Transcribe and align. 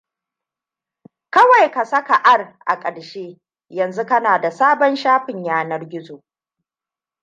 Kawai 1.33 1.71
ka 1.71 1.85
saka 1.85 2.15
'R' 2.23 2.57
a 2.65 2.79
ƙarshe. 2.79 3.39
Yanzu 3.69 4.05
kana 4.05 4.39
da 4.41 4.51
sabon 4.51 4.95
shafin 4.95 5.43
yanar 5.45 5.89
gizo! 5.89 6.21